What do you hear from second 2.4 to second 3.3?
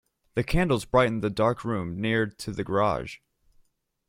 the garage.